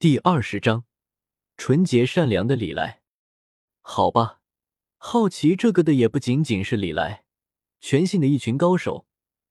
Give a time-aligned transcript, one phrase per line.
[0.00, 0.84] 第二十章，
[1.58, 3.02] 纯洁善良的李来。
[3.82, 4.40] 好吧，
[4.96, 7.24] 好奇这个的也不仅仅是李来，
[7.80, 9.04] 全信的一群高手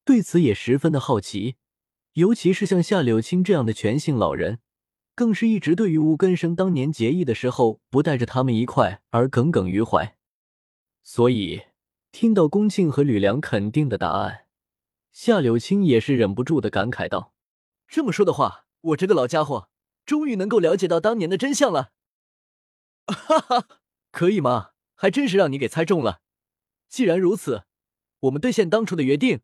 [0.03, 1.57] 对此也十分的好奇。
[2.13, 4.57] 尤其是像夏柳青这样的全信老人，
[5.13, 10.17] 更是一直对于吴根生当年结义的时候不带着他们一块而耿耿于怀。
[11.03, 11.65] 所以
[12.11, 14.47] 听到龚庆和吕梁肯定的答案，
[15.11, 17.35] 夏柳青也是忍不住的感慨道
[17.87, 19.68] ：“这么说的话，我这个老家伙。”
[20.09, 21.91] 终于能够了解到当年的真相了，
[23.05, 23.67] 哈哈，
[24.11, 24.71] 可以吗？
[24.95, 26.21] 还真是让你给猜中了。
[26.87, 27.65] 既然如此，
[28.21, 29.41] 我们兑现当初的约定，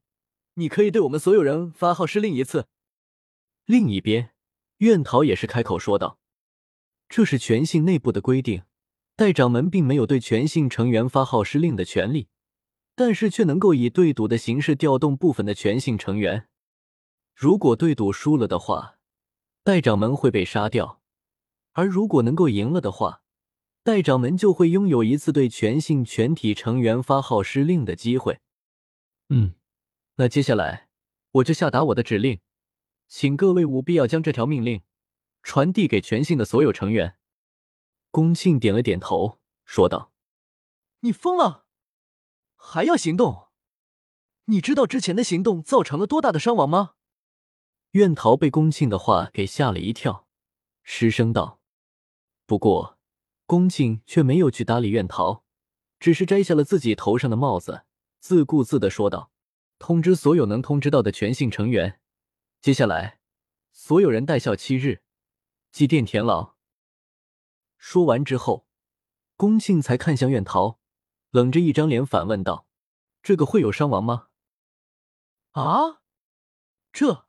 [0.56, 2.66] 你可以对我们所有人发号施令一次。
[3.66, 4.32] 另一边，
[4.78, 6.18] 苑桃也是开口说道
[7.08, 8.64] ：“这是全信内部的规定，
[9.16, 12.30] 代掌门并没有对全信成员发号施令的权利，
[12.96, 16.50] 但是却能够以对赌的形式调动部分的全信成员。
[17.36, 18.94] 如果对赌输了的话。”
[19.66, 21.02] 代掌门会被杀掉，
[21.72, 23.24] 而如果能够赢了的话，
[23.82, 28.42] 代掌门就会拥有一次对全信全体成员发号施令的机会。
[29.30, 29.56] 嗯，
[30.18, 30.90] 那接下来
[31.32, 32.42] 我就下达我的指令，
[33.08, 34.84] 请各位务必要将这条命令
[35.42, 37.18] 传递给全信的所有成员。
[38.12, 40.14] 龚庆点了点头，说道
[41.02, 41.66] ：“你疯了，
[42.56, 43.48] 还要行动？
[44.46, 46.92] 你知道之前的行动造成了多大的伤亡吗？”
[47.96, 50.28] 苑桃被龚庆的话给吓了一跳，
[50.84, 51.62] 失声道
[52.46, 53.00] ：“不过，
[53.46, 55.46] 龚庆却没有去搭理苑桃，
[55.98, 57.86] 只是摘下了自己头上的帽子，
[58.20, 59.32] 自顾自的说道
[59.80, 62.02] ：‘通知所有能通知到的全姓成员，
[62.60, 63.22] 接下来，
[63.72, 65.02] 所有人带孝七日，
[65.72, 66.56] 祭奠田老。’
[67.80, 68.68] 说完之后，
[69.38, 70.82] 龚庆才看向苑桃，
[71.30, 72.68] 冷着一张脸反问道
[73.24, 74.28] ：‘这个会有伤亡吗？’
[75.56, 76.02] 啊，
[76.92, 77.24] 这。”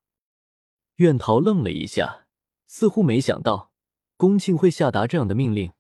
[0.97, 2.27] 苑桃愣了一下，
[2.67, 3.71] 似乎没想到
[4.17, 5.73] 宫庆会下达这样的命令。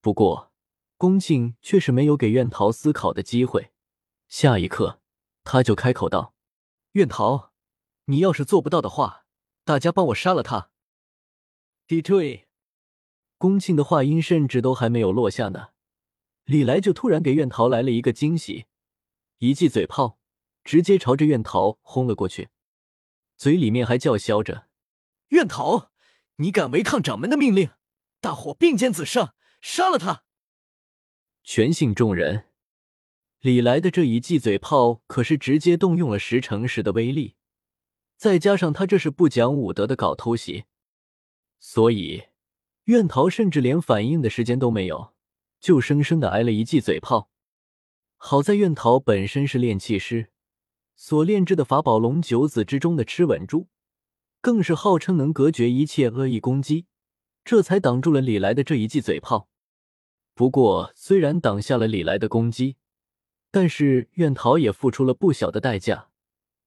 [0.00, 0.52] 不过，
[0.96, 3.72] 宫庆却是没有给苑桃思考的机会。
[4.28, 5.00] 下一刻，
[5.42, 6.34] 他就开口道
[6.92, 7.50] ：“苑桃，
[8.04, 9.24] 你要是做不到的话，
[9.64, 10.70] 大家帮我杀了他。”
[11.88, 12.46] 敌退。
[13.36, 15.70] 宫庆的话音甚至都还没有落下呢，
[16.44, 18.66] 李来就突然给苑桃来了一个惊喜，
[19.38, 20.20] 一记嘴炮，
[20.62, 22.50] 直接朝着苑桃轰了过去。
[23.40, 24.66] 嘴里面还叫嚣着
[25.32, 25.90] ：“苑桃，
[26.36, 27.70] 你敢违抗掌门的命令，
[28.20, 30.24] 大伙并肩子上，杀了他！”
[31.42, 32.48] 全姓众人，
[33.38, 37.36] 李来的这一记嘴炮可是直接动用了十成十的威力，
[38.18, 40.66] 再加上他这是不讲武德的搞偷袭，
[41.58, 42.24] 所以
[42.84, 45.14] 苑桃甚至连反应的时间都没有，
[45.58, 47.30] 就生生的挨了一记嘴炮。
[48.18, 50.29] 好在苑桃本身是炼气师。
[51.02, 53.68] 所炼制的法宝龙九子之中的螭吻珠，
[54.42, 56.84] 更是号称能隔绝一切恶意攻击，
[57.42, 59.48] 这才挡住了李来的这一记嘴炮。
[60.34, 62.76] 不过，虽然挡下了李来的攻击，
[63.50, 66.10] 但是苑桃也付出了不小的代价，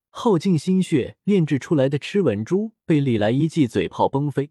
[0.10, 4.50] 耗尽心血炼制出来的螭吻珠被李来一记嘴炮崩飞。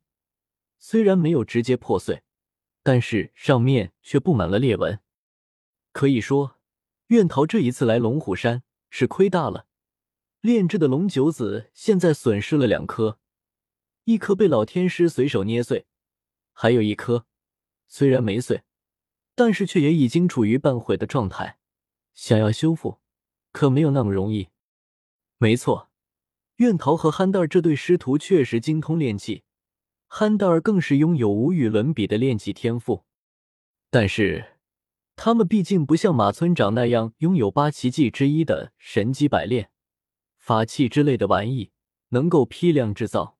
[0.78, 2.22] 虽然没有直接破碎，
[2.84, 5.00] 但是上面却布满了裂纹。
[5.90, 6.60] 可以说，
[7.08, 9.66] 苑桃这一次来龙虎山是亏大了。
[10.42, 13.20] 炼制的龙九子现在损失了两颗，
[14.06, 15.86] 一颗被老天师随手捏碎，
[16.52, 17.26] 还有一颗
[17.86, 18.64] 虽然没碎，
[19.36, 21.60] 但是却也已经处于半毁的状态。
[22.12, 22.98] 想要修复，
[23.52, 24.48] 可没有那么容易。
[25.38, 25.90] 没错，
[26.56, 29.44] 苑桃和憨蛋儿这对师徒确实精通炼器，
[30.08, 33.04] 憨蛋儿更是拥有无与伦比的炼器天赋。
[33.90, 34.56] 但是，
[35.14, 39.68] 他们毕竟不像马村长那样拥有八奇迹之一的神机百炼。
[40.42, 41.70] 法器之类的玩意
[42.08, 43.38] 能够批量制造，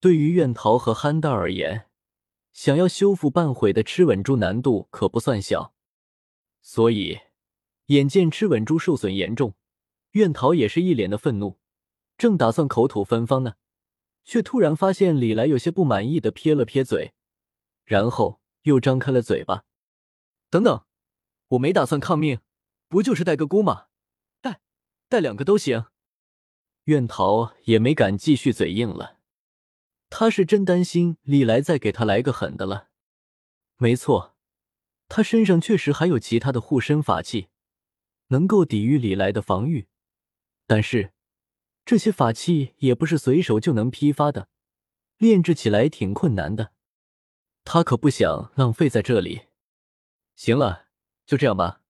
[0.00, 1.88] 对于苑桃和憨蛋而言，
[2.52, 5.72] 想要修复半毁的吃稳珠难度可不算小。
[6.60, 7.20] 所以，
[7.86, 9.54] 眼见吃稳珠受损严重，
[10.10, 11.60] 苑桃也是一脸的愤怒，
[12.16, 13.54] 正打算口吐芬芳呢，
[14.24, 17.14] 却突然发现李来有些不满意的撇了撇嘴，
[17.84, 19.66] 然后又张开了嘴巴。
[20.50, 20.84] 等等，
[21.50, 22.40] 我没打算抗命，
[22.88, 23.86] 不就是带个姑吗？
[24.40, 24.60] 带，
[25.08, 25.86] 带两个都行。
[26.88, 29.18] 苑桃也没敢继续嘴硬了，
[30.08, 32.88] 他是真担心李来再给他来个狠的了。
[33.76, 34.34] 没错，
[35.06, 37.48] 他身上确实还有其他的护身法器，
[38.28, 39.86] 能够抵御李来的防御，
[40.66, 41.12] 但是
[41.84, 44.48] 这些法器也不是随手就能批发的，
[45.18, 46.72] 炼制起来挺困难的。
[47.64, 49.42] 他可不想浪费在这里。
[50.36, 50.86] 行了，
[51.26, 51.82] 就这样吧。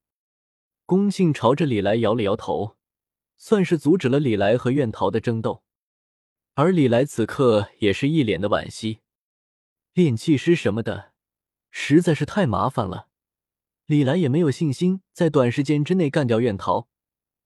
[0.84, 2.77] 龚信朝着李来摇了摇头。
[3.38, 5.62] 算是阻止了李来和苑桃的争斗，
[6.54, 8.98] 而李来此刻也是一脸的惋惜。
[9.94, 11.12] 炼气师什么的，
[11.70, 13.08] 实在是太麻烦了。
[13.86, 16.88] 李来也没有信心在短时间之内干掉苑桃，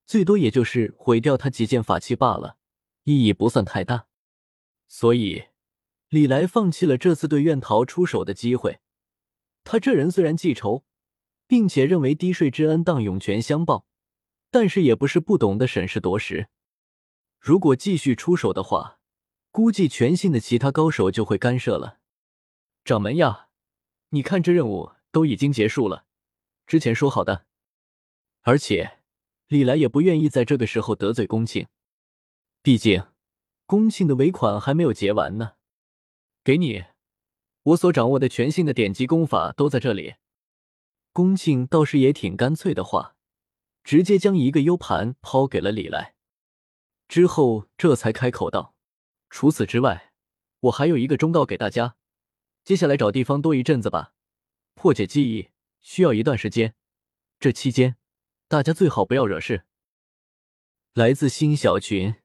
[0.06, 2.56] 最多也就是毁掉他几件法器罢了，
[3.04, 4.06] 意义不算太大。
[4.88, 5.44] 所以，
[6.08, 8.80] 李来放弃了这次对苑桃出手的机会。
[9.62, 10.84] 他这人虽然记仇，
[11.46, 13.86] 并且认为滴水之恩当涌泉相报，
[14.52, 16.48] 但是也不是不懂得审时度势。
[17.40, 19.00] 如果继续出手的话，
[19.50, 21.98] 估计全信的其他高手就会干涉了。
[22.84, 23.48] 掌门呀，
[24.10, 26.04] 你看这任务都已经结束了。
[26.66, 27.46] 之前说好的，
[28.42, 28.98] 而且
[29.48, 31.66] 李来也不愿意在这个时候得罪宫庆，
[32.62, 33.04] 毕竟
[33.64, 35.54] 宫庆的尾款还没有结完呢。
[36.44, 36.84] 给你，
[37.62, 40.16] 我所掌握的全新的典籍功法都在这里。
[41.14, 43.11] 宫庆倒是也挺干脆的话，
[43.84, 46.14] 直接将一个 U 盘抛给了李来，
[47.08, 48.74] 之后这才开口道
[49.30, 50.12] ：“除此之外，
[50.60, 51.96] 我还有一个忠告给大家，
[52.64, 54.14] 接下来找地方多一阵子吧，
[54.74, 55.50] 破解记忆。”
[55.82, 56.76] 需要一段时间，
[57.40, 57.96] 这期间
[58.46, 59.64] 大家最好不要惹事。
[60.94, 62.21] 来自新小群。